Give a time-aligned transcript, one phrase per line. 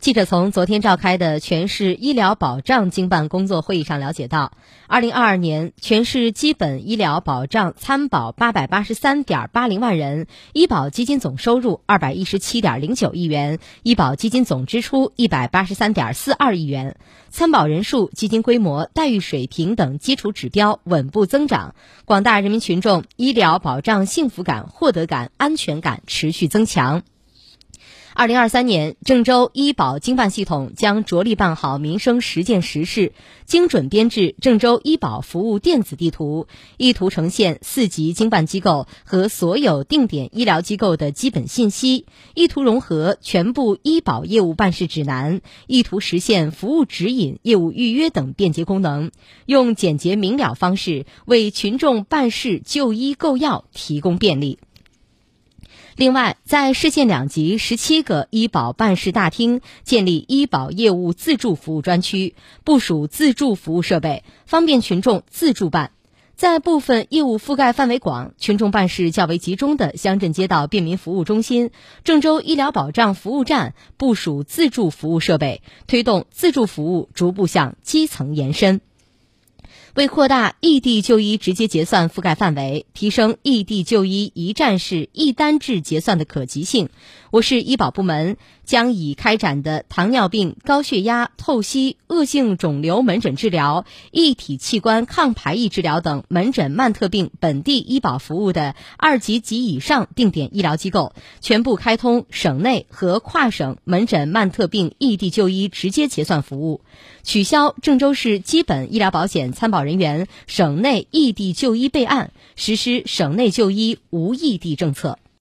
[0.00, 4.52] 记者从昨天召开的全市医疗保障经办工作会议上了解到，
[4.86, 16.96] 二零二二年全市基本医疗保障参保八百八十三点八零万人，医保基金总收入二百一十七点零九亿元，医保基金总支出一百八十三点四二亿元，
[17.28, 21.74] 参保人数、基金规模、待遇水平等基础指标稳步增长，
[22.06, 27.02] 广大人民群众医疗保障幸福感、获得感、安全感持续增强。
[28.12, 33.12] 二零二三年，郑州医保经办系统将着力办好民生实践实事，
[33.46, 49.12] 精准编制郑州医保服务电子地图，意图呈现四级经办机构和所有定点医疗机构的基本信息，意图融合全部医保业务办事指南，意图实现服务指引、业务预约等便捷功能，
[49.46, 54.58] 用简洁明了方式为群众办事、就医购药提供便利。
[55.96, 62.34] 另外，在市县两级十七个医保办事大厅建立医保业务自助服务专区，
[62.64, 65.92] 部署自助服务设备，方便群众自助办。
[66.36, 71.70] 在部分业务覆盖范围广、群众办事较为集中的乡镇街道便民服务中心，
[72.02, 78.80] 郑州医疗保障服务站部署自助服务设备，推动自助服务逐步向基层延伸。
[79.94, 86.88] 为扩大异地就医直接结算覆盖范围，提升异地就医一站式一单制结算的可及性，
[87.30, 106.80] 我市医保部门将以开展的糖尿病、高血压、透析、恶性肿瘤门诊治疗、一体器官抗排异治疗等门诊慢特病本地医保服务的二级及以上定点医疗机构，全部开通省内和跨省门诊慢特病异地就医直接结算服务，
[107.24, 115.20] 取消郑州市基本医疗保险参保人员省内异地就医备案，实施省内就医无异地政策。